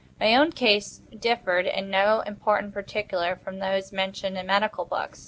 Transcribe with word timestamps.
My 0.19 0.33
own 0.35 0.51
case 0.51 0.99
differed 1.19 1.67
in 1.67 1.91
no 1.91 2.21
important 2.21 2.73
particular 2.73 3.35
from 3.35 3.59
those 3.59 3.91
mentioned 3.91 4.35
in 4.35 4.47
medical 4.47 4.83
books. 4.83 5.19